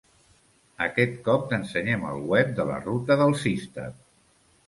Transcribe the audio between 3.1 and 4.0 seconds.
del Cister.